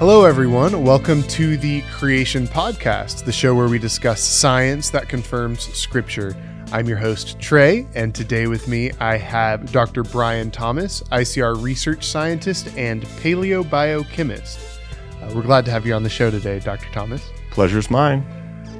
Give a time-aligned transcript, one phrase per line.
[0.00, 0.82] Hello, everyone.
[0.82, 6.34] Welcome to the Creation Podcast, the show where we discuss science that confirms Scripture.
[6.72, 10.02] I'm your host, Trey, and today with me I have Dr.
[10.02, 14.78] Brian Thomas, ICR research scientist and paleobiochemist.
[15.20, 16.90] Uh, we're glad to have you on the show today, Dr.
[16.92, 17.22] Thomas.
[17.50, 18.24] Pleasure's mine.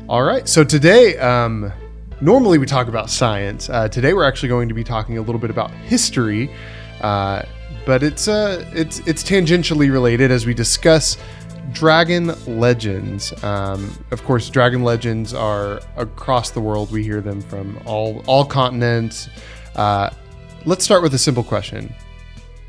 [0.09, 0.49] All right.
[0.49, 1.71] So today, um,
[2.23, 3.69] normally we talk about science.
[3.69, 6.51] Uh, today we're actually going to be talking a little bit about history,
[7.03, 7.43] uh,
[7.85, 11.17] but it's uh, it's it's tangentially related as we discuss
[11.73, 13.33] dragon legends.
[13.45, 16.91] Um, of course, dragon legends are across the world.
[16.91, 19.29] We hear them from all all continents.
[19.77, 20.11] Uh,
[20.65, 21.93] let's start with a simple question: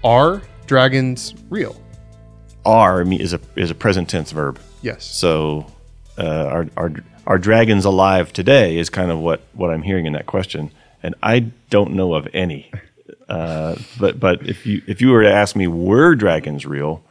[0.04, 1.80] Are dragons real?
[2.66, 4.60] Are is a is a present tense verb.
[4.82, 5.04] Yes.
[5.04, 5.66] So,
[6.18, 6.94] uh, are are
[7.28, 8.78] are dragons alive today?
[8.78, 10.72] Is kind of what what I'm hearing in that question,
[11.04, 12.72] and I don't know of any.
[13.32, 17.02] Uh, but but if you if you were to ask me were dragons real,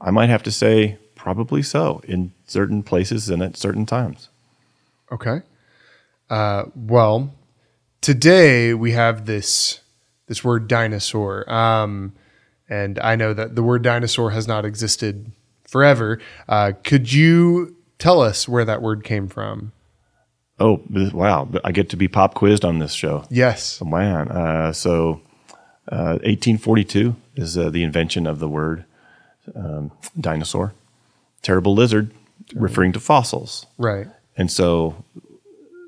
[0.00, 4.30] I might have to say probably so in certain places and at certain times.
[5.12, 5.42] Okay.
[6.30, 7.34] Uh, well,
[8.00, 9.80] today we have this
[10.28, 12.14] this word dinosaur, um,
[12.70, 15.30] and I know that the word dinosaur has not existed
[15.68, 16.18] forever.
[16.48, 19.72] Uh, could you tell us where that word came from?
[20.58, 21.50] Oh wow!
[21.64, 23.24] I get to be pop quizzed on this show.
[23.28, 24.28] Yes, oh, man.
[24.28, 25.20] Uh, so,
[25.94, 28.84] 1842 is uh, the invention of the word
[29.54, 30.74] um, dinosaur
[31.46, 32.10] terrible lizard,
[32.56, 33.66] referring to fossils.
[33.78, 34.08] Right.
[34.36, 35.04] And so,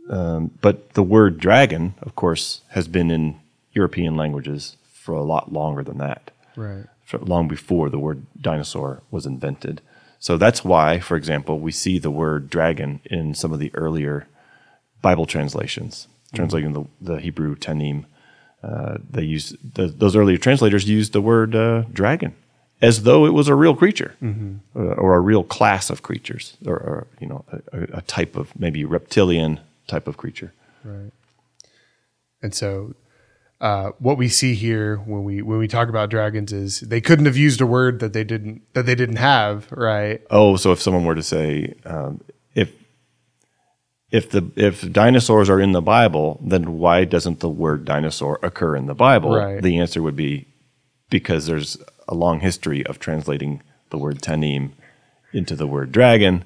[0.09, 3.41] um, but the word dragon, of course, has been in
[3.73, 6.31] European languages for a lot longer than that.
[6.55, 6.85] Right.
[7.05, 9.81] For long before the word dinosaur was invented.
[10.21, 14.29] So that's why, for example, we see the word dragon in some of the earlier
[15.03, 16.37] Bible translations, mm-hmm.
[16.37, 18.05] translating the, the Hebrew Tanim.
[18.63, 22.35] Uh, they use the, those earlier translators used the word uh, dragon
[22.81, 24.57] as though it was a real creature mm-hmm.
[24.77, 28.59] uh, or a real class of creatures or, or you know a, a, type of
[28.59, 30.53] maybe reptilian type of creature.
[30.85, 31.13] Right.
[32.43, 32.95] And so
[33.61, 37.27] uh, what we see here when we when we talk about dragons is they couldn't
[37.27, 40.23] have used a word that they didn't that they didn't have right?
[40.31, 42.21] Oh so if someone were to say um,
[44.11, 48.75] if the if dinosaurs are in the bible then why doesn't the word dinosaur occur
[48.75, 49.63] in the bible right.
[49.63, 50.47] the answer would be
[51.11, 51.77] because there's
[52.09, 54.71] a long history of translating the word tanim
[55.33, 56.45] into the word dragon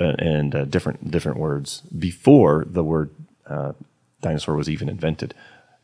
[0.00, 3.10] uh, and uh, different different words before the word
[3.46, 3.72] uh,
[4.20, 5.34] dinosaur was even invented.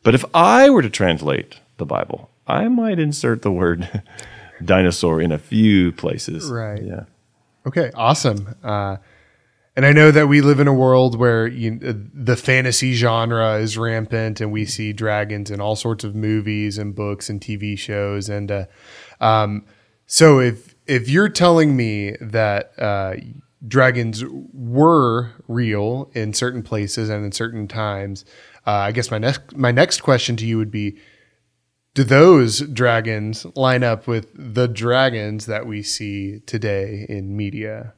[0.03, 4.03] But if I were to translate the Bible, I might insert the word
[4.63, 6.49] dinosaur in a few places.
[6.49, 6.83] Right.
[6.83, 7.05] Yeah.
[7.65, 7.91] Okay.
[7.95, 8.55] Awesome.
[9.75, 13.55] Uh, and I know that we live in a world where you, the fantasy genre
[13.55, 17.77] is rampant, and we see dragons in all sorts of movies and books and TV
[17.77, 18.29] shows.
[18.29, 18.65] And uh,
[19.19, 19.65] um,
[20.05, 23.15] so, if if you're telling me that uh,
[23.67, 24.23] dragons
[24.53, 28.25] were real in certain places and in certain times,
[28.67, 30.97] uh, I guess my next my next question to you would be:
[31.95, 37.93] Do those dragons line up with the dragons that we see today in media?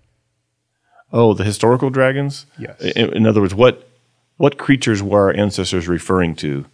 [1.16, 2.46] Oh, the historical dragons.
[2.60, 2.80] Yes.
[2.82, 3.88] In, in, other words, what
[4.36, 6.66] what creatures were our ancestors referring to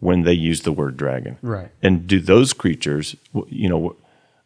[0.00, 1.38] when they used the word dragon?
[1.42, 1.70] Right.
[1.80, 3.14] And do those creatures,
[3.46, 3.94] you know,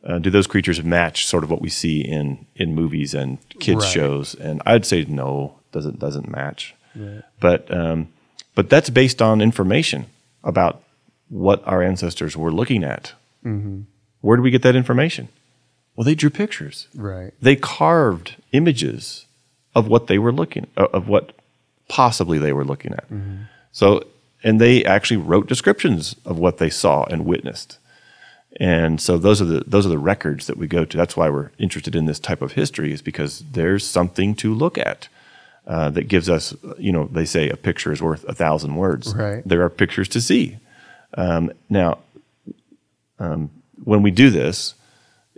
[0.05, 3.85] uh, do those creatures match sort of what we see in in movies and kids
[3.85, 3.91] right.
[3.91, 4.35] shows?
[4.35, 6.75] And I'd say no, doesn't doesn't match.
[6.95, 7.23] Right.
[7.41, 8.09] But um,
[8.55, 10.07] but that's based on information
[10.45, 10.83] about
[11.31, 13.15] what our ancestors were looking at.
[13.47, 13.81] Mm-hmm.
[14.21, 15.29] Where do we get that information?
[15.97, 16.87] Well, they drew pictures.
[16.95, 17.33] Right.
[17.41, 19.25] They carved images
[19.75, 21.33] of what they were looking of what
[21.89, 23.11] possibly they were looking at.
[23.11, 23.43] Mm-hmm.
[23.73, 24.05] So,
[24.45, 27.79] and they actually wrote descriptions of what they saw and witnessed.
[28.61, 30.97] And so those are the those are the records that we go to.
[30.97, 34.79] That's why we're interested in this type of history, is because there's something to look
[34.79, 35.09] at
[35.67, 39.15] uh, that gives us, you know, they say a picture is worth a thousand words.
[39.15, 39.43] Right.
[39.47, 40.57] There are pictures to see.
[41.15, 41.99] Um, now,
[43.19, 43.51] um,
[43.85, 44.75] when we do this,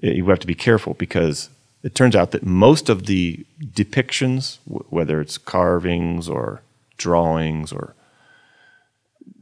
[0.03, 1.51] you have to be careful because
[1.83, 6.63] it turns out that most of the depictions, w- whether it's carvings or
[6.99, 7.95] drawings or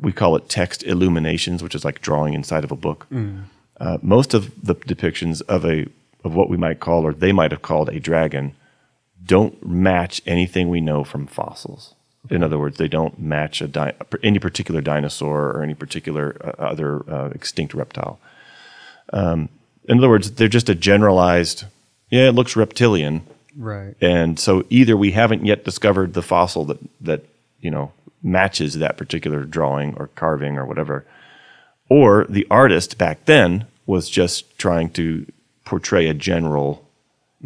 [0.00, 3.06] we call it text illuminations, which is like drawing inside of a book.
[3.10, 3.44] Mm.
[3.80, 5.86] Uh, most of the depictions of a
[6.24, 8.54] of what we might call, or they might have called, a dragon,
[9.24, 11.94] don't match anything we know from fossils.
[12.26, 12.34] Okay.
[12.34, 16.62] In other words, they don't match a di- any particular dinosaur or any particular uh,
[16.62, 18.18] other uh, extinct reptile.
[19.12, 19.48] Um,
[19.84, 21.64] in other words, they're just a generalized
[22.10, 23.22] yeah, it looks reptilian.
[23.56, 23.94] Right.
[24.00, 27.24] And so either we haven't yet discovered the fossil that that,
[27.60, 31.04] you know, matches that particular drawing or carving or whatever,
[31.88, 35.26] or the artist back then was just trying to
[35.64, 36.84] portray a general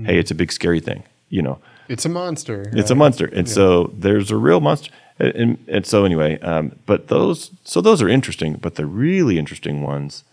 [0.07, 1.03] Hey, it's a big scary thing.
[1.29, 2.71] You know, It's a monster.
[2.73, 4.91] it's a monster, and so there's a real monster.
[5.19, 8.55] And, and, and so anyway, um, but those so those are interesting.
[8.55, 10.25] But the really interesting ones,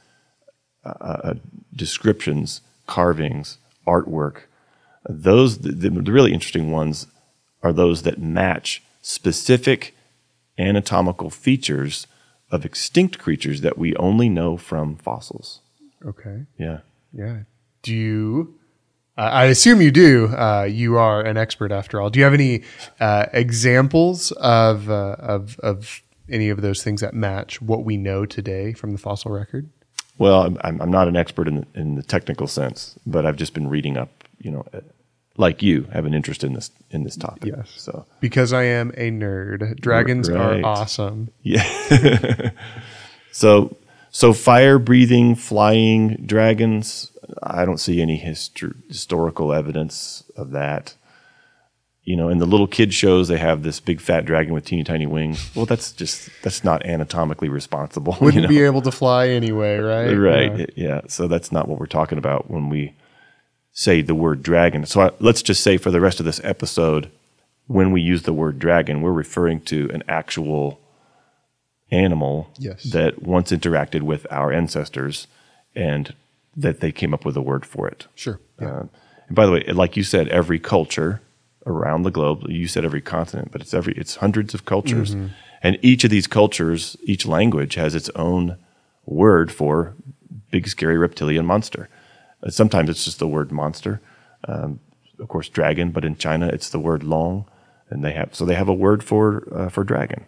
[0.85, 1.33] uh, uh,
[1.75, 3.57] descriptions, carvings,
[3.89, 4.41] artwork,
[5.07, 7.07] those the, the really interesting ones
[7.63, 9.95] are those that match specific
[10.57, 12.07] anatomical features
[12.51, 15.61] of extinct creatures that we only know from fossils.
[16.05, 16.45] Okay.
[16.57, 16.79] Yeah.
[17.13, 17.39] Yeah.
[17.81, 18.55] Do you?
[19.17, 20.27] Uh, I assume you do.
[20.27, 22.09] Uh, you are an expert after all.
[22.09, 22.63] Do you have any
[22.99, 28.25] uh, examples of uh, of of any of those things that match what we know
[28.25, 29.69] today from the fossil record?
[30.19, 33.53] Well, I'm- I'm, not an expert in the, in the technical sense, but I've just
[33.55, 34.11] been reading up.
[34.41, 34.81] You know, uh,
[35.37, 37.53] like you, have an interest in this in this topic.
[37.55, 37.71] Yes.
[37.77, 39.79] So Because I am a nerd.
[39.79, 40.61] Dragons Right.
[40.61, 41.29] are awesome.
[41.43, 42.51] yeah.
[43.31, 43.75] so
[44.11, 47.11] so fire breathing flying dragons.
[47.43, 50.95] I don't see any histor- historical evidence of that.
[52.09, 54.83] You know, in the little kid shows, they have this big fat dragon with teeny
[54.83, 55.51] tiny wings.
[55.55, 58.17] Well, that's just that's not anatomically responsible.
[58.21, 58.49] Wouldn't know?
[58.49, 60.11] be able to fly anyway, right?
[60.13, 60.65] right Yeah.
[60.75, 62.93] yeah so that's not what we're talking about when we
[63.71, 67.11] say the word dragon so I, let's just say for the rest of this episode
[67.67, 70.79] when we use the word dragon we're referring to an actual
[71.91, 72.83] animal Yes.
[72.91, 75.27] that once interacted with our ancestors
[75.75, 76.13] and
[76.57, 78.39] that they came up with a word for it Sure.
[78.59, 78.67] Yeah.
[78.67, 78.83] uh,
[79.27, 81.21] and by the way, like you said, every culture
[81.69, 85.15] around the globe, you said every continent, but it's every it's hundreds of cultures.
[85.61, 88.57] And each of these cultures, each language has its own
[89.05, 89.93] word for
[90.51, 91.89] big scary reptilian monster.
[92.43, 94.01] Uh, sometimes it's just the word monster.
[94.47, 94.79] Um,
[95.19, 97.45] of course, dragon, but in China it's the word long,
[97.89, 100.25] and they have so they have a word for uh, for dragon.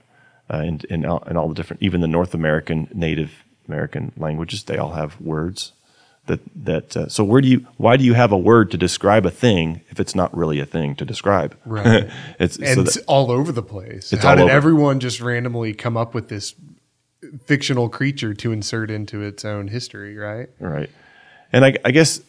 [0.54, 4.66] Uh, in, in, all, in all the different, even the North American, Native American languages,
[4.66, 5.72] they all have words
[6.32, 9.26] that that uh, so where do you why do you have a word to describe
[9.26, 12.10] a thing if it's not really a thing to describe Right.
[12.40, 14.12] it's and so it's all over the place.
[14.12, 14.52] How did over.
[14.52, 16.56] everyone just randomly come up with this
[17.46, 20.18] fictional creature to insert into its own history?
[20.18, 20.50] Right.
[20.60, 20.90] right
[21.54, 22.22] and I, I guess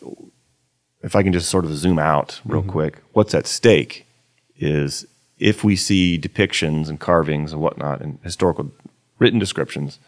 [1.02, 4.06] if i can just sort of zoom out real quick what's at stake
[4.56, 5.06] is
[5.38, 8.70] if we see depictions and carvings and whatnot and historical
[9.19, 9.99] written descriptions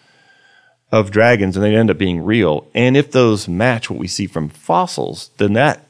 [0.94, 2.66] of dragons and they end up being real.
[2.74, 5.86] And if those match what we see from fossils then that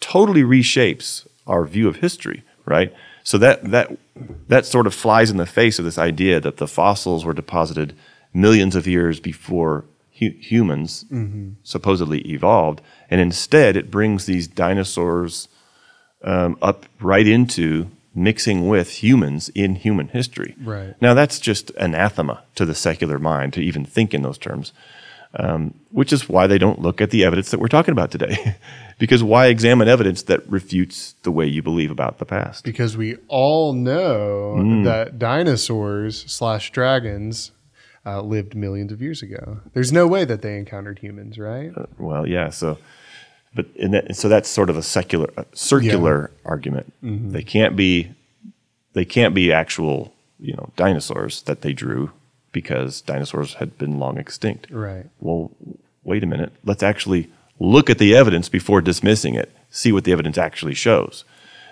[0.00, 2.92] totally reshapes our view of history right?
[3.24, 3.96] So that that
[4.48, 7.94] that sort of flies in the face of this idea that the fossils were deposited
[8.32, 9.84] millions of years before
[10.18, 11.04] hu- humans
[11.62, 12.80] supposedly evolved.
[13.10, 15.48] And instead it brings these dinosaurs
[16.22, 20.94] um, up right into mixing with humans in human history Right.
[21.00, 24.72] now that's just anathema to the secular mind to even think in those terms
[25.34, 28.54] um, which is why they don't look at the evidence that we're talking about today.
[28.98, 32.64] because why examine evidence that refutes the way you believe about the past?
[32.64, 34.84] Because we all know Mm.
[34.84, 37.52] that dinosaurs slash dragons
[38.04, 39.60] uh, lived millions of years ago.
[39.72, 41.72] There's no way that they encountered humans, right?
[41.98, 42.50] Well, yeah.
[42.50, 42.76] So,
[43.54, 46.92] but in that, so that's sort of a secular, a circular argument.
[47.04, 47.32] Mm-hmm.
[47.32, 48.12] They can't be,
[48.94, 52.12] they can't be actual, you know, dinosaurs that they drew
[52.52, 54.68] because dinosaurs had been long extinct.
[54.70, 55.06] Right.
[55.20, 55.50] well,
[56.04, 56.52] wait a minute.
[56.64, 61.24] Let's actually look at the evidence before dismissing it, see what the evidence actually shows.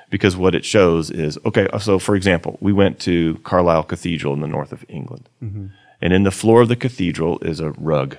[0.09, 4.35] Because what it shows is okay, uh, so for example, we went to Carlisle Cathedral
[4.35, 5.29] in the north of England.
[5.43, 5.67] Mm-hmm.
[6.03, 8.17] And in the floor of the cathedral is a rug.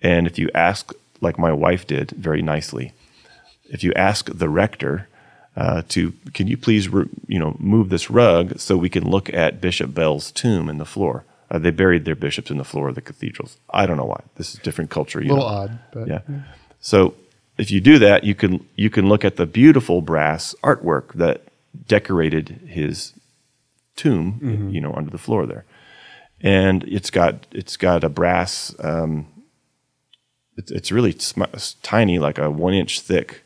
[0.00, 0.92] And if you ask,
[1.22, 2.92] like my wife did very nicely,
[3.70, 5.08] if you ask the rector
[5.56, 9.32] uh, to, can you please, re- you know, move this rug so we can look
[9.32, 11.24] at Bishop Bell's tomb in the floor?
[11.50, 13.58] Uh, they buried their bishops in the floor of the cathedrals.
[13.70, 14.22] I don't know why.
[14.36, 15.20] This is different culture.
[15.20, 15.44] A little know.
[15.44, 16.20] odd, but Yeah.
[16.80, 17.14] So
[17.58, 21.42] if you do that, you can you can look at the beautiful brass artwork that
[21.86, 23.12] decorated his
[23.96, 24.38] tomb,
[24.72, 25.64] you know, under the floor there,
[26.40, 28.74] and it's got it's got a brass.
[28.80, 29.26] Um,
[30.56, 31.44] it's it's really sm-
[31.82, 33.42] tiny, like a one inch thick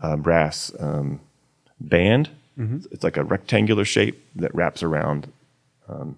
[0.00, 1.20] uh, brass um,
[1.80, 2.30] band.
[2.90, 5.32] It's like a rectangular shape that wraps around
[5.88, 6.16] um,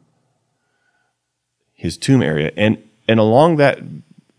[1.75, 3.81] his tomb area, and and along that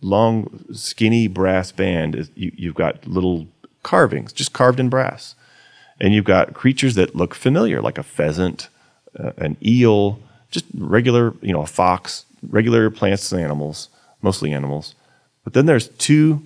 [0.02, 3.48] long, skinny brass band, is, you, you've got little
[3.84, 5.36] carvings, just carved in brass,
[6.00, 8.68] and you've got creatures that look familiar, like a pheasant,
[9.18, 10.20] uh, an eel,
[10.50, 13.90] just regular, you know, a fox, regular plants and animals,
[14.22, 14.96] mostly animals.
[15.44, 16.44] But then there's two,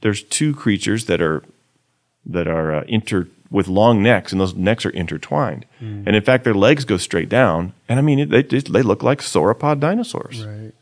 [0.00, 1.42] there's two creatures that are
[2.26, 5.64] that are uh, inter with long necks, and those necks are intertwined.
[5.80, 7.72] And in fact, their legs go straight down.
[7.88, 10.44] And I mean, it, they they look like sauropod dinosaurs.
[10.44, 10.72] right.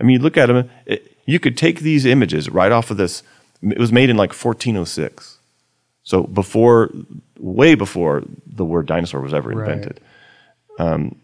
[0.00, 0.70] I mean, you look at them.
[0.86, 3.22] It, you could take these images right off of this.
[3.62, 5.38] It was made in like 1406.
[6.02, 6.90] So before,
[7.38, 9.70] way before the word dinosaur was ever Right.
[9.70, 10.00] invented,
[10.78, 11.16] um,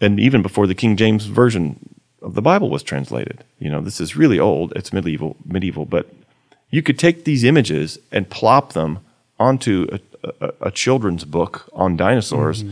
[0.00, 1.78] and even before the King James version
[2.26, 3.44] of the Bible was translated.
[3.58, 4.72] You know, this is really old.
[4.74, 6.12] It's medieval, medieval, but
[6.70, 8.98] you could take these images and plop them
[9.38, 10.00] onto a,
[10.40, 12.64] a, a children's book on dinosaurs,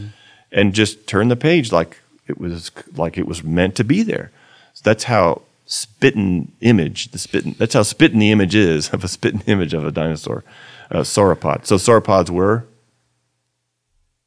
[0.51, 4.33] and just turn the page like it was like it was meant to be there.
[4.73, 9.09] So that's how spitting image the spitting that's how spitting the image is of a
[9.09, 10.43] spitting image of a dinosaur,
[10.91, 11.65] uh, sauropod.
[11.65, 12.67] So sauropods were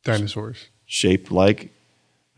[0.03, 0.67] Dinosaurs.
[0.85, 1.73] shaped like.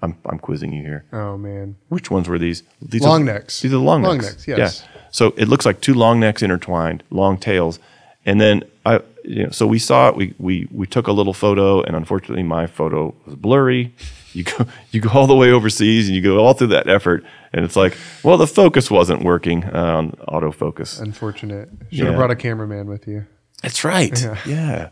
[0.01, 1.05] I'm I'm quizzing you here.
[1.11, 1.75] Oh man.
[1.89, 2.63] Which ones were these?
[2.81, 3.61] These Long are, necks.
[3.61, 4.27] These are the long, Long necks.
[4.29, 4.83] necks, yes.
[4.85, 5.01] Yeah.
[5.11, 7.79] So it looks like two long necks intertwined, long tails,
[8.25, 10.15] and then I, you know, so we saw it.
[10.15, 13.93] We we we took a little photo, and unfortunately, my photo was blurry.
[14.33, 17.25] You go you go all the way overseas, and you go all through that effort,
[17.51, 21.01] and it's like, well, the focus wasn't working uh, on autofocus.
[21.01, 21.69] Unfortunate.
[21.89, 22.05] Should Yeah.
[22.05, 23.25] have brought a cameraman with you.
[23.63, 24.17] That's right.
[24.21, 24.37] Yeah.
[24.45, 24.89] Yeah.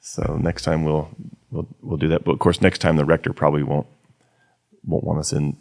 [0.00, 1.08] So next time we'll
[1.50, 2.24] we'll we'll do that.
[2.24, 3.86] But of course, next time the rector probably won't
[4.88, 5.56] won't want us in,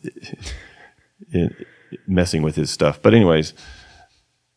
[1.32, 1.54] in
[2.08, 3.02] messing with his stuff.
[3.02, 3.54] But anyways,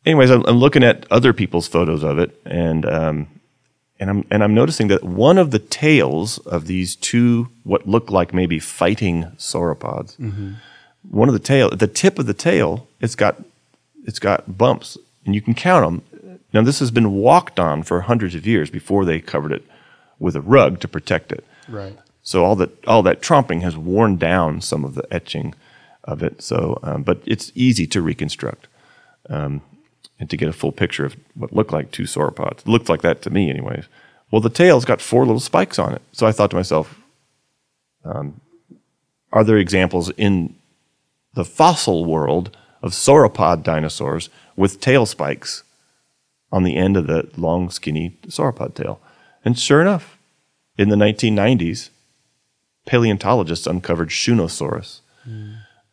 [0.07, 3.41] anyways, I'm, I'm looking at other people's photos of it, and um,
[3.99, 8.11] and I'm and I'm noticing that one of the tails of these two what look
[8.11, 10.19] like maybe fighting sauropods,
[11.11, 13.43] one of the tail, the tip of the tail, it's got
[14.05, 14.97] it's got bumps,
[15.27, 16.39] and you can count them.
[16.53, 19.65] Now this has been walked on for hundreds of years before they covered it
[20.19, 21.45] with a rug to protect it.
[21.69, 21.97] Right.
[22.23, 25.55] So all that all that tromping has worn down some of the etching
[26.05, 26.43] of it.
[26.43, 28.69] So, um, but it's easy to reconstruct
[29.29, 29.63] um,
[30.19, 32.61] and to get a full picture of what looked like two sauropods.
[32.61, 33.85] It looked like that to me, anyways.
[34.31, 36.03] Well, the tail's got four little spikes on it.
[36.13, 37.01] So I thought to myself,
[38.05, 38.41] um,
[39.33, 40.55] are there examples in
[41.35, 45.63] the fossil world of sauropod dinosaurs with tail spikes
[46.53, 49.01] on the end of the long, skinny sauropod tail?
[49.45, 50.19] And sure enough,
[50.77, 51.91] in the 1990s,
[52.91, 55.01] paleontologists uncovered Shunosaurus.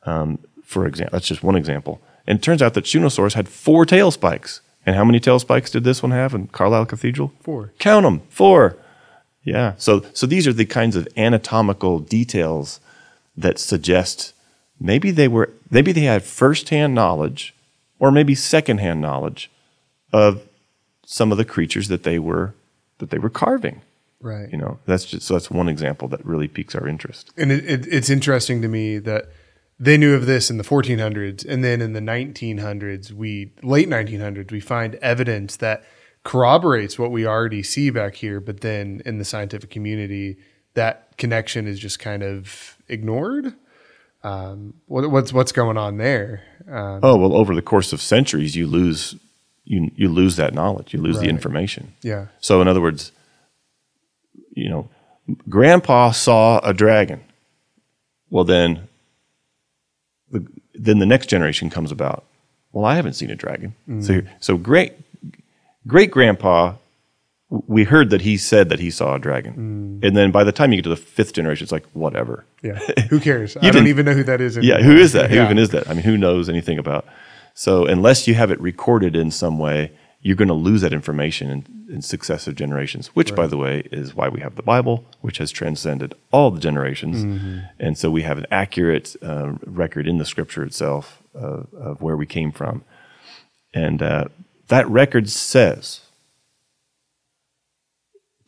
[0.04, 2.01] Um, for example, that's just one example.
[2.25, 4.62] And it turns out that Shunosaurus had four tail spikes.
[4.84, 7.34] And how many tail spikes did this one have in Carlisle Cathedral?
[7.42, 7.72] Four.
[7.77, 8.77] Count them, four.
[9.44, 9.75] Yeah.
[9.77, 12.80] So, so these are the kinds of anatomical details
[13.36, 14.34] that suggest
[14.80, 17.54] maybe they were maybe they had firsthand knowledge,
[18.00, 19.51] or maybe secondhand knowledge
[20.12, 20.42] of
[21.06, 22.56] some of the creatures that they were
[22.98, 23.82] that they were carving.
[24.19, 24.50] Right.
[24.51, 27.31] You know, that's just so that's one example that really piques our interest.
[27.38, 29.29] And it, it, it's interesting to me that
[29.79, 34.51] they knew of this in the 1400s, and then in the 1900s, we late 1900s,
[34.51, 35.83] we find evidence that
[36.24, 38.39] corroborates what we already see back here.
[38.39, 40.38] But then in the scientific community,
[40.74, 43.53] that connection is just kind of ignored.
[44.24, 46.41] Um, what, what's what's going on there?
[46.67, 49.15] Um, Oh well, over the course of centuries, you lose
[49.63, 51.93] you you lose that knowledge, you lose the information.
[52.01, 53.12] yeah, So, in other words,
[54.58, 54.90] you know,
[55.50, 57.24] Grandpa saw a dragon.
[58.30, 58.88] Well, then,
[60.32, 62.26] the, then the next generation comes about.
[62.72, 63.76] Well, I haven't seen a dragon.
[63.88, 64.04] Mm.
[64.04, 64.94] So, so great,
[65.86, 66.74] great Grandpa,
[67.50, 70.06] we heard that he said that he saw a dragon, mm.
[70.06, 72.44] and then by the time you get to the fifth generation, it's like whatever.
[72.62, 72.78] yeah.
[73.10, 73.56] Who cares?
[73.62, 74.58] I don't even know who that is.
[74.58, 75.32] Yeah, who is that?
[75.32, 75.90] Who even is that?
[75.90, 77.06] I mean, who knows anything about?
[77.54, 81.50] So unless you have it recorded in some way, you're going to lose that information
[81.50, 83.08] in, in successive generations.
[83.15, 86.60] Which, by the way, is why we have the Bible, which has transcended all the
[86.60, 87.60] generations, Mm-hmm.
[87.79, 92.17] and so we have an accurate uh, record in the Scripture itself of, of where
[92.17, 92.84] we came from,
[93.74, 94.25] and uh,
[94.67, 96.01] that record says,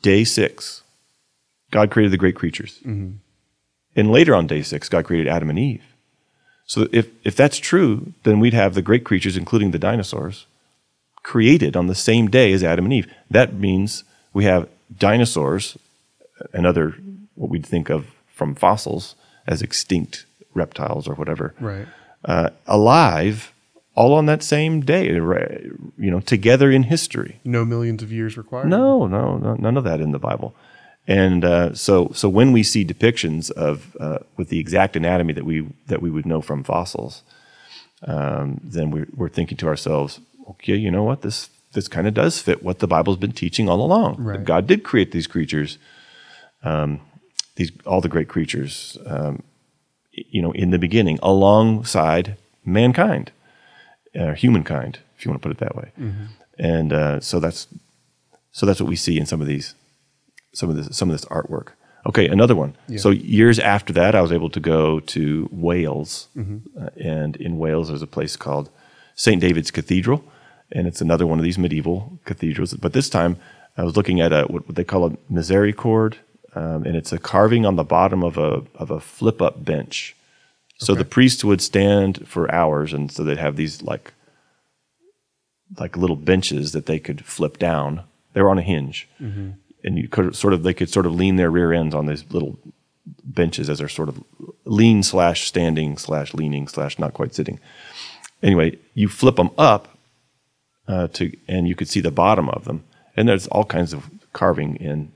[0.01, 0.83] day six,
[1.71, 2.79] God created the great creatures.
[3.95, 5.83] And later on day six, God created Adam and Eve.
[6.65, 10.45] So if, if that's true, then we'd have the great creatures, including the dinosaurs,
[11.33, 13.07] created on the same day as Adam and Eve.
[13.29, 14.67] That means we have
[14.97, 15.77] dinosaurs
[16.55, 16.95] and other,
[17.35, 18.07] what we'd think of
[18.37, 21.87] from fossils as extinct reptiles or whatever, Right.
[22.25, 23.53] uh, alive
[23.95, 25.05] all on that same day,
[26.05, 27.39] you know, together in history.
[27.43, 28.67] No millions of years required.
[28.69, 30.55] No, no, no, none of that in the Bible.
[31.07, 35.45] And uh, so, so when we see depictions of uh, with the exact anatomy that
[35.45, 37.21] we that we would know from fossils,
[38.13, 40.19] um, then we're, we're thinking to ourselves,
[40.51, 41.21] okay, you know what?
[41.21, 44.17] This this kind of does fit what the Bible's been teaching all along.
[44.17, 44.43] Right.
[44.43, 45.77] God did create these creatures,
[46.63, 47.01] um,
[47.55, 49.43] these all the great creatures, um,
[50.11, 53.31] you know, in the beginning, alongside mankind,
[54.19, 55.91] uh, humankind, if you want to put it that way.
[56.57, 57.67] And uh, so that's
[58.51, 59.75] so that's what we see in some of these
[60.53, 61.69] some of this some of this artwork.
[62.05, 62.75] Okay, another one.
[62.97, 66.29] So years after that, I was able to go to Wales,
[66.81, 68.69] uh, and in Wales there's a place called
[69.15, 69.39] St.
[69.41, 70.23] David's Cathedral,
[70.71, 72.73] and it's another one of these medieval cathedrals.
[72.73, 73.37] But this time,
[73.77, 76.15] I was looking at a what they call a misericord,
[76.55, 80.15] um, and it's a carving on the bottom of a of a flip up bench.
[80.77, 84.13] So the priest would stand for hours, and so they'd have these like
[85.77, 88.03] like little benches that they could flip down.
[88.33, 89.07] They were on a hinge,
[89.83, 92.23] and you could sort of they could sort of lean their rear ends on these
[92.31, 92.57] little
[93.23, 94.23] benches as they're sort of
[94.65, 97.59] lean slash standing slash leaning slash not quite sitting.
[98.41, 99.98] Anyway, you flip them up
[100.89, 102.83] uh, to, and you could see the bottom of them,
[103.15, 105.11] and there's all kinds of carving in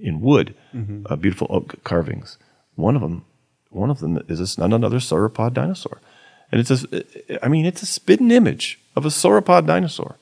[0.00, 0.54] in wood,
[1.06, 2.38] uh, beautiful oak carvings.
[2.76, 3.26] One of them,
[3.68, 6.00] one of them is this, another sauropod dinosaur,
[6.50, 10.16] and it's a, I mean, it's a spitting image of a sauropod dinosaur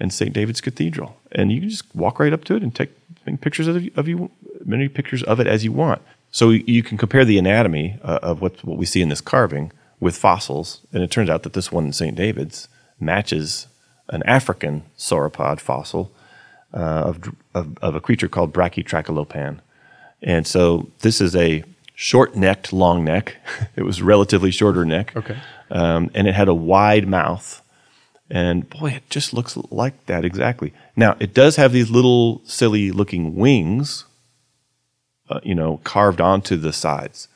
[0.00, 0.32] in St.
[0.32, 2.90] David's Cathedral, and you can just walk right up to it and take,
[3.24, 4.30] take pictures of, of you,
[4.64, 6.00] many pictures of it as you want.
[6.30, 9.72] So you can compare the anatomy uh, of what what we see in this carving
[10.00, 12.16] with fossils, and it turns out that this one in St.
[12.16, 12.68] David's
[13.00, 13.66] matches
[14.10, 16.10] an African sauropod fossil
[16.74, 19.58] uh, of, of of a creature called Brachytrachelopan,
[20.22, 23.36] and so this is a short-necked, long neck.
[23.76, 25.36] it was relatively shorter neck, Okay.
[25.70, 27.62] um, and it had a wide mouth.
[28.30, 30.74] And boy, it just looks like that exactly.
[30.94, 34.04] Now, it does have these little silly looking wings,
[35.30, 37.28] uh, you know, carved onto the sides.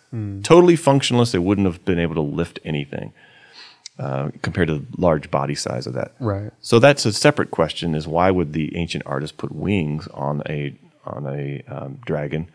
[0.43, 1.33] Totally functionless.
[1.33, 3.14] They wouldn't have been able to lift anything
[4.02, 6.12] uh, compared to the large body size of that.
[6.18, 6.50] Right.
[6.61, 10.75] So that's a separate question: is why would the ancient artist put wings on a
[11.04, 12.49] on a um, dragon?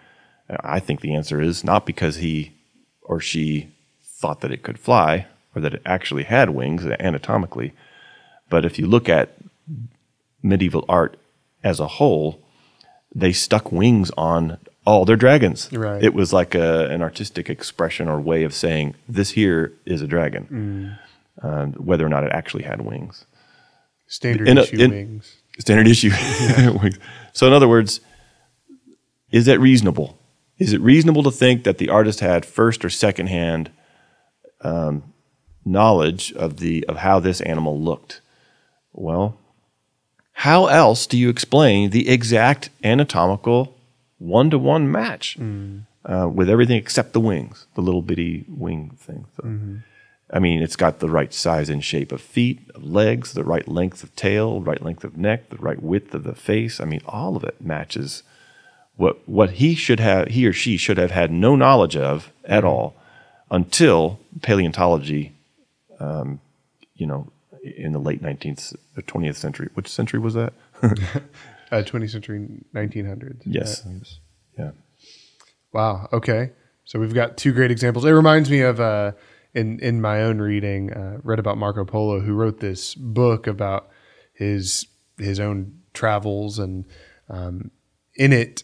[0.49, 2.53] I think the answer is not because he
[3.01, 3.69] or she
[4.03, 7.73] thought that it could fly or that it actually had wings anatomically,
[8.49, 9.37] but if you look at
[10.43, 11.17] medieval art
[11.63, 12.41] as a whole,
[13.13, 15.69] they stuck wings on all their dragons.
[15.71, 16.03] Right.
[16.03, 20.07] It was like a, an artistic expression or way of saying this here is a
[20.07, 20.97] dragon,
[21.41, 23.25] um, whether or not it actually had wings
[24.09, 25.35] Standard In issue in- wings.
[25.59, 26.11] standard issue.
[26.81, 26.97] Wings.
[27.33, 27.99] So, in other words,
[29.31, 30.17] is that reasonable?
[30.57, 33.69] Is it reasonable to think that the artist had first or second hand
[34.61, 35.03] um,
[35.65, 38.21] knowledge of the of how this animal looked?
[38.93, 39.37] Well,
[40.31, 43.75] how else do you explain the exact anatomical
[44.19, 45.37] one to one match
[46.05, 49.25] uh, with everything except the wings, the little bitty wing thing?
[49.35, 49.43] So,
[50.29, 53.67] I mean, it's got the right size and shape of feet, of legs, the right
[53.67, 56.81] length of tail, right length of neck, the right width of the face.
[56.81, 58.23] I mean, all of it matches
[58.97, 62.65] what what he should have, he or she should have had no knowledge of at
[62.65, 62.95] all
[63.49, 65.33] until paleontology,
[65.99, 66.41] um,
[66.95, 67.31] you know,
[67.63, 69.69] in the late nineteenth or twentieth century.
[69.75, 70.53] Which century was that?
[71.69, 73.41] Uh, 20th century, 1900s.
[73.45, 73.85] Yes.
[73.85, 73.89] Uh,
[74.57, 74.71] yeah.
[75.73, 76.07] Wow.
[76.13, 76.51] Okay.
[76.85, 78.05] So we've got two great examples.
[78.05, 79.11] It reminds me of uh,
[79.57, 83.89] in in my own reading, uh, read about Marco Polo, who wrote this book about
[84.31, 84.85] his
[85.17, 86.85] his own travels, and
[87.27, 87.71] um,
[88.15, 88.63] in it,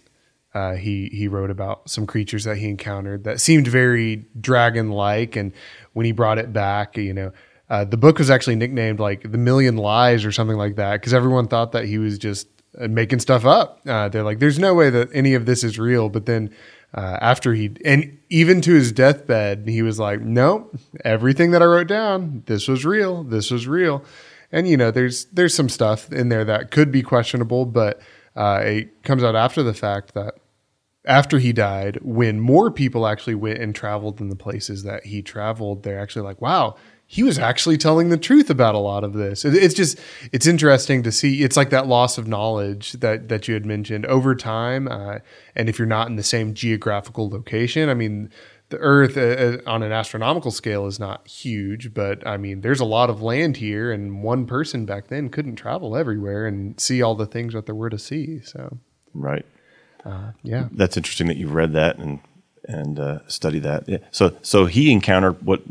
[0.54, 5.36] uh, he he wrote about some creatures that he encountered that seemed very dragon like,
[5.36, 5.52] and
[5.94, 7.32] when he brought it back, you know.
[7.70, 11.14] Uh, the book was actually nicknamed like the Million Lies or something like that because
[11.14, 12.48] everyone thought that he was just
[12.80, 13.80] uh, making stuff up.
[13.88, 16.54] Uh, they're like, "There's no way that any of this is real." But then
[16.94, 21.66] uh, after he and even to his deathbed, he was like, nope everything that I
[21.66, 23.24] wrote down, this was real.
[23.24, 24.04] This was real."
[24.52, 28.00] And you know, there's there's some stuff in there that could be questionable, but
[28.36, 30.36] uh, it comes out after the fact that
[31.06, 35.22] after he died, when more people actually went and traveled in the places that he
[35.22, 36.76] traveled, they're actually like, wow,
[37.16, 39.46] he was actually telling the truth about a lot of this.
[39.46, 40.00] It- It's just,
[40.32, 41.44] it's interesting to see.
[41.46, 45.20] It's like that loss of knowledge that that you had mentioned over time, uh,
[45.56, 48.30] and if you're not in the same geographical location, I mean.
[48.70, 52.80] The Earth, uh, uh, on an astronomical scale, is not huge, but I mean, there's
[52.80, 57.00] a lot of land here, and one person back then couldn't travel everywhere and see
[57.04, 58.40] all the things that there were to see.
[58.42, 58.80] So,
[59.14, 59.46] Right.
[60.42, 62.20] yeah, That's interesting that you've read that and
[62.68, 63.88] and uh, studied that.
[63.88, 63.98] Yeah.
[64.12, 65.62] So so he encountered what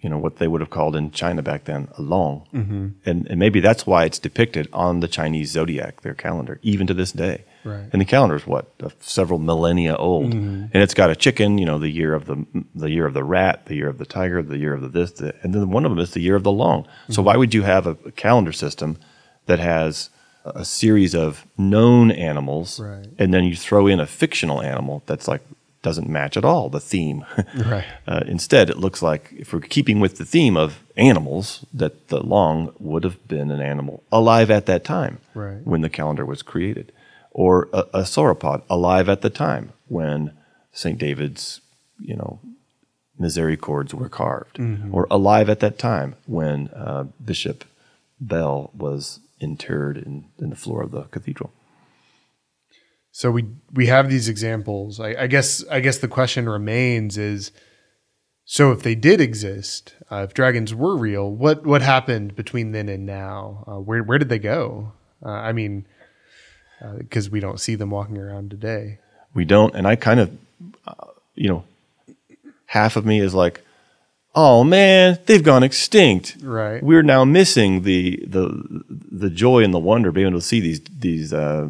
[0.00, 2.88] you know what they would have called in China back then a long, mm-hmm.
[3.04, 6.94] and and maybe that's why it's depicted on the Chinese zodiac, their calendar, even to
[6.94, 7.44] this day.
[7.64, 7.88] Right.
[7.92, 11.58] And the calendar is what several millennia old, and it's got a chicken.
[11.58, 14.06] You know, the year of the the year of the rat, the year of the
[14.06, 16.36] tiger, the year of the this, the, and then one of them is the year
[16.36, 16.86] of the long.
[17.10, 18.98] So why would you have a, a calendar system
[19.46, 20.10] that has
[20.44, 23.06] a series of known animals, Right.
[23.18, 25.42] and then you throw in a fictional animal that's like
[25.82, 27.24] doesn't match at all the theme.
[27.54, 27.84] Right.
[28.06, 32.20] Uh, instead, it looks like if we're keeping with the theme of animals, that the
[32.20, 35.64] long would have been an animal alive at that time Right.
[35.64, 36.92] when the calendar was created,
[37.30, 40.32] or a, a sauropod alive at the time when
[40.72, 40.98] St.
[40.98, 41.60] David's,
[42.00, 42.40] you know,
[43.18, 44.58] misericords were carved,
[44.92, 47.64] or alive at that time when uh, Bishop
[48.20, 51.52] Bell was interred in, in the floor of the cathedral.
[53.18, 55.00] So we we have these examples.
[55.00, 57.50] I, I guess I guess the question remains is
[58.44, 62.88] so if they did exist, uh, if dragons were real, what what happened between then
[62.88, 63.64] and now?
[63.66, 64.92] Uh, where where did they go?
[65.20, 65.84] Uh, I mean,
[66.96, 69.00] because we don't see them walking around today.
[69.34, 70.38] We don't, and I kind of,
[70.86, 71.64] uh, you know,
[72.66, 73.62] half of me is like,
[74.36, 76.36] oh man, they've gone extinct.
[76.40, 76.80] Right.
[76.80, 80.60] We're now missing the the the joy and the wonder of being able to see
[80.60, 81.66] these these uh,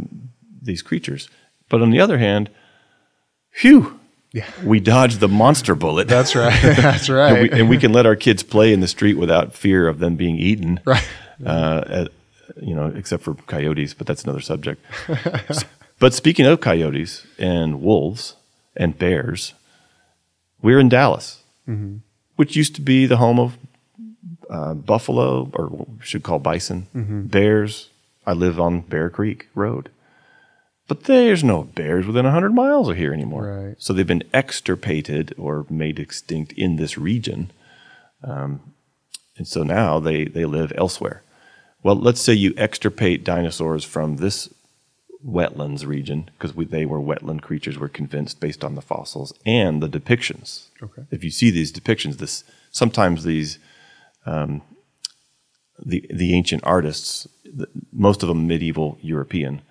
[0.61, 1.31] these creatures.
[1.69, 2.51] But on the other hand,
[3.51, 3.99] phew,
[4.33, 4.47] Yeah.
[4.65, 6.09] we dodged the monster bullet.
[6.09, 6.59] That's right.
[6.63, 7.33] That's right.
[7.33, 9.99] and, we, and we can let our kids play in the street without fear of
[9.99, 10.81] them being eaten.
[10.85, 11.07] Right.
[11.45, 12.09] Uh, at-
[12.63, 14.83] you know, except for coyotes, but that's another subject.
[15.51, 15.65] S-
[16.01, 18.35] but speaking of coyotes and wolves
[18.75, 19.53] and bears,
[20.63, 21.43] we're in Dallas,
[22.37, 23.59] which used to be the home of
[24.49, 26.87] uh, buffalo, or what we should call bison,
[27.31, 27.91] bears.
[28.27, 29.91] I live on Bear Creek Road.
[30.89, 33.45] But there's no bears within 100 miles of here anymore.
[33.45, 33.77] Right.
[33.79, 37.53] So they've been extirpated or made extinct in this region.
[38.25, 38.75] Um,
[39.37, 41.23] and so now they, they live elsewhere.
[41.83, 44.53] Well, let's say you extirpate dinosaurs from this
[45.25, 49.89] wetlands region, because they were wetland creatures, we're convinced based on the fossils and the
[49.89, 50.69] depictions.
[50.83, 51.03] Okay.
[51.11, 53.59] If you see these depictions, this sometimes these
[54.27, 54.63] um,
[55.85, 59.63] the the ancient artists, the, most of them medieval European,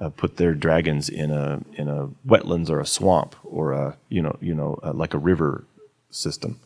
[0.00, 4.22] uh, put their dragons in a in a wetlands or a swamp or a you
[4.22, 5.64] know you know uh, like a river
[6.10, 6.58] system.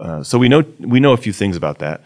[0.00, 2.02] Uh, so we know we know a few things about that.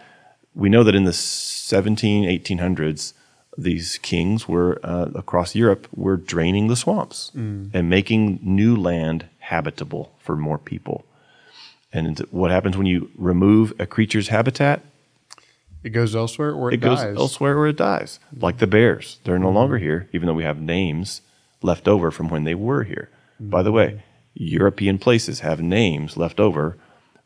[0.54, 3.12] We know that in the 17 1800s,
[3.58, 7.30] these kings were uh, across Europe were draining the swamps
[7.74, 11.04] and making new land habitable for more people.
[11.92, 14.82] And what happens when you remove a creature's habitat?
[15.86, 17.16] It goes elsewhere or it, it goes dies.
[17.16, 18.18] elsewhere or it dies.
[18.36, 21.20] Like the bears, they're no longer here, even though we have names
[21.62, 23.08] left over from when they were here.
[23.38, 24.02] By the way,
[24.34, 26.76] European places have names left over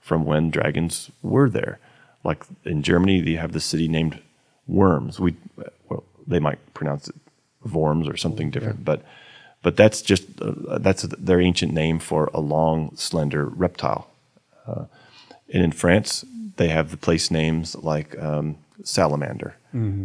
[0.01, 1.79] from when dragons were there.
[2.23, 4.21] Like in Germany, they have the city named
[4.67, 5.19] Worms.
[5.19, 5.37] We,
[5.89, 7.17] well, they might pronounce it
[7.73, 9.03] Worms or something different, but
[9.63, 14.09] but that's just uh, that's their ancient name for a long, slender reptile.
[14.67, 14.85] Uh,
[15.53, 16.25] and in France,
[16.61, 19.55] they have the place names like um, salamander,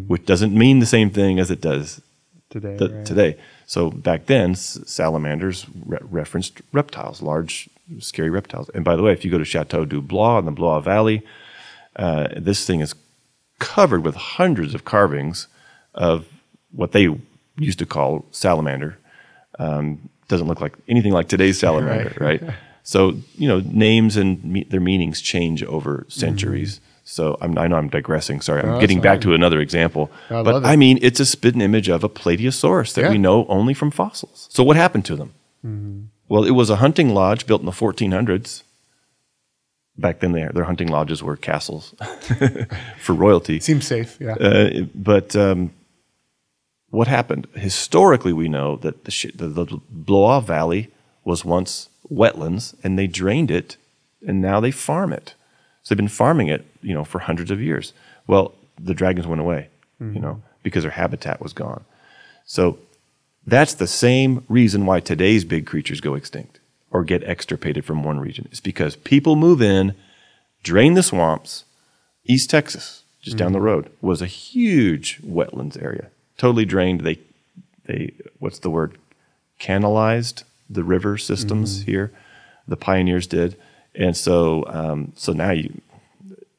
[0.08, 2.02] which doesn't mean the same thing as it does
[2.50, 2.76] today.
[2.78, 3.06] the, right?
[3.06, 3.32] today.
[3.68, 7.68] So back then, s- salamanders re- referenced reptiles, large,
[8.00, 8.70] scary reptiles.
[8.74, 11.24] And by the way, if you go to Chateau du Blois in the Blois Valley,
[11.98, 12.96] uh, this thing is
[13.60, 15.48] covered with hundreds of carvings
[15.94, 16.26] of
[16.72, 17.08] what they
[17.58, 18.98] used to call salamander.
[19.60, 22.41] Um, doesn't look like anything like today's salamander, right?
[22.88, 26.80] So you know, names and me- their meanings change over centuries.
[27.08, 28.41] So I'm, I know I'm digressing.
[28.41, 28.69] Sorry, I'm.
[28.76, 29.21] No, getting back fine.
[29.30, 30.10] to another example.
[30.30, 30.63] I but.
[30.65, 33.10] I mean, it's a spitting image of a Plateosaurus that Yeah.
[33.12, 34.48] we know only from fossils.
[34.52, 35.34] So what happened to them?
[35.65, 36.02] Mm-hmm.
[36.30, 38.63] Well, it was a hunting lodge built in the 1400s.
[39.98, 41.93] Back then, their their hunting lodges were castles
[43.00, 43.60] for royalty.
[43.62, 44.17] Seems safe.
[44.19, 44.34] Yeah.
[44.36, 45.71] Uh, but um,
[46.89, 47.48] what happened?
[47.56, 50.89] Historically, we know that the, sh- the, the Blois Valley
[51.24, 53.78] was once wetlands, and they drained it,
[54.26, 55.34] and now they farm it.
[55.84, 57.94] So they've been farming it, you know, for hundreds of years.
[58.28, 60.48] Well, the dragons went away, you know, mm-hmm.
[60.63, 61.86] because their habitat was gone.
[62.46, 62.80] So
[63.46, 66.60] that's the same reason why today's big creatures go extinct
[66.91, 68.48] or get extirpated from one region.
[68.52, 69.96] It's because people move in,
[70.63, 71.65] drain the swamps.
[72.26, 73.68] East Texas, just down the mm-hmm.
[73.68, 77.02] road, was a huge wetlands area, totally drained.
[77.02, 77.20] They,
[77.86, 78.98] they, what's the word?
[79.60, 82.12] Canalized the river systems here.
[82.67, 83.58] The pioneers did,
[83.93, 85.82] and so, um, so now you,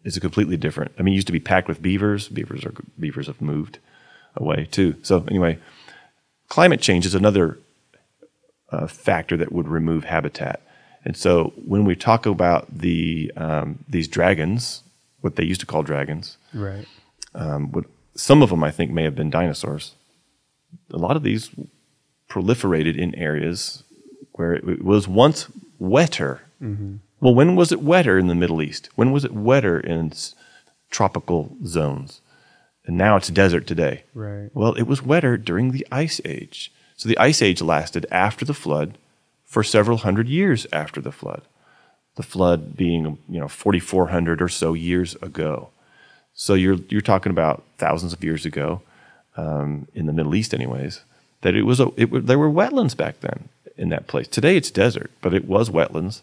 [0.04, 0.92] it's a completely different.
[0.98, 2.28] I mean, it used to be packed with beavers.
[2.28, 3.78] Beavers are beavers have moved
[4.36, 4.94] away too.
[5.02, 5.58] So anyway,
[6.48, 7.58] climate change is another
[8.70, 10.60] uh, factor that would remove habitat.
[11.04, 14.82] And so when we talk about the um, these dragons,
[15.20, 16.86] what they used to call dragons, right.
[17.34, 19.94] um, what, some of them I think may have been dinosaurs.
[20.92, 21.50] A lot of these
[22.28, 23.84] proliferated in areas
[24.32, 25.48] where it was once
[25.78, 26.42] wetter.
[27.20, 28.88] Well, when was it wetter in the Middle East?
[28.94, 30.12] When was it wetter in
[30.90, 32.20] tropical zones?
[32.84, 34.04] And now it's desert today.
[34.14, 34.50] Right.
[34.54, 36.70] Well, it was wetter during the Ice Age.
[36.96, 38.96] So the Ice Age lasted after the flood
[39.44, 41.42] for several hundred years after the flood.
[42.16, 45.70] The flood being, you know, 4,400 or so years ago.
[46.32, 48.82] So you're you're talking about thousands of years ago,
[49.36, 51.00] um, in the Middle East, anyways.
[51.42, 54.28] That it was a it there were wetlands back then in that place.
[54.28, 56.22] Today it's desert, but it was wetlands,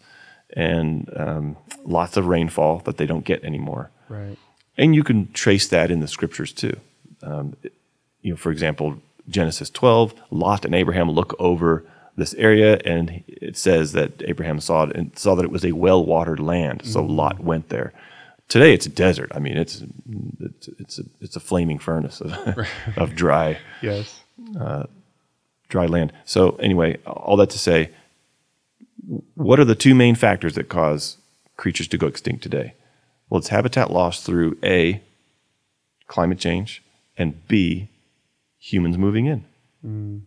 [0.56, 3.90] and um, lots of rainfall that they don't get anymore.
[4.10, 4.38] Right.
[4.78, 6.76] And you can trace that in the scriptures too.
[7.22, 7.56] Um,
[8.22, 8.98] you know, for example,
[9.30, 11.86] Genesis 12, Lot and Abraham look over
[12.16, 15.72] this area, and it says that Abraham saw it and saw that it was a
[15.72, 16.86] well watered land.
[16.86, 17.94] So Lot went there.
[18.50, 19.32] Today it's a desert.
[19.34, 19.84] I mean, it's
[20.40, 24.20] it's it's a, it's a flaming furnace of, of dry Yes.
[25.74, 26.14] Dry land.
[26.24, 27.90] So anyway, all that to say,
[29.34, 31.18] what are the two main factors that cause
[31.58, 32.76] creatures to go extinct today?
[33.28, 35.02] Well, it's habitat loss through A,
[36.08, 36.84] climate change,
[37.18, 37.90] and B,
[38.60, 39.46] humans moving in.
[39.82, 40.18] Hmm.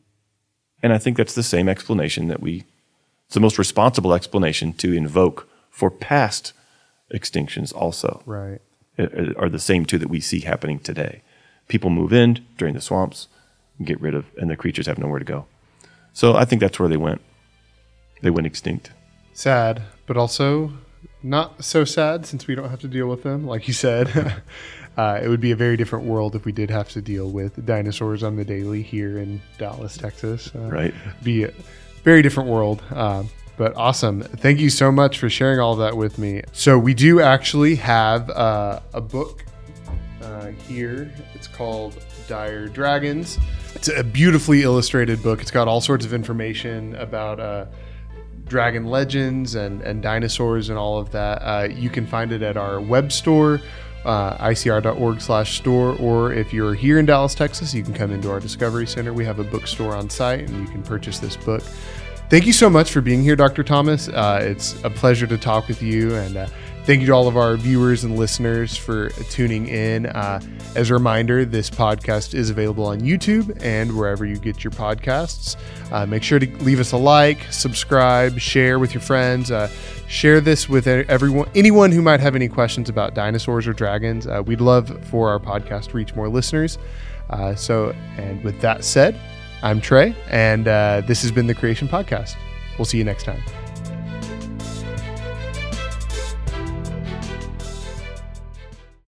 [0.82, 2.64] And I think that's the same explanation that we,
[3.26, 6.52] it's the most responsible explanation to invoke for past
[7.14, 8.60] extinctions also Right.
[9.38, 11.22] are the same two that we see happening today.
[11.68, 13.28] People move in during the swamps,
[13.84, 15.46] get rid of, and the creatures have nowhere to go.
[16.12, 17.20] So I think that's where they went.
[18.22, 18.92] They went extinct.
[19.34, 20.72] Sad, but also
[21.22, 23.46] not so sad since we don't have to deal with them.
[23.46, 24.08] Like you said,
[24.96, 27.64] uh, it would be a very different world if we did have to deal with
[27.66, 30.50] dinosaurs on the daily here in Dallas, Texas.
[30.54, 30.94] Uh, Right.
[31.22, 31.52] Be a
[32.02, 32.82] very different world.
[32.90, 34.22] Um, but awesome.
[34.22, 36.42] Thank you so much for sharing all that with me.
[36.52, 39.44] So, we do actually have uh, a book
[40.22, 41.10] uh, here.
[41.34, 43.38] It's called Dire Dragons.
[43.76, 45.42] It's a beautifully illustrated book.
[45.42, 47.66] It's got all sorts of information about uh,
[48.46, 51.42] dragon legends and, and dinosaurs and all of that.
[51.42, 53.60] Uh, you can find it at our web store,
[54.06, 58.30] uh, icr.org slash store, or if you're here in Dallas, Texas, you can come into
[58.30, 59.12] our Discovery Center.
[59.12, 61.62] We have a bookstore on site and you can purchase this book.
[62.30, 63.62] Thank you so much for being here, Dr.
[63.62, 64.08] Thomas.
[64.08, 66.46] Uh, it's a pleasure to talk with you, and uh,
[66.86, 70.06] thank you to all of our viewers and listeners for tuning in.
[70.06, 70.40] Uh,
[70.76, 75.56] as a reminder, this podcast is available on YouTube and wherever you get your podcasts.
[75.90, 79.50] Uh, make sure to leave us a like, subscribe, share with your friends.
[79.50, 79.68] Uh,
[80.06, 84.28] share this with everyone, anyone who might have any questions about dinosaurs or dragons.
[84.28, 86.78] Uh, we'd love for our podcast to reach more listeners.
[87.30, 89.20] Uh, so, and with that said,
[89.60, 92.36] I'm Trey, and uh, this has been the Creation Podcast.
[92.78, 93.42] We'll see you next time.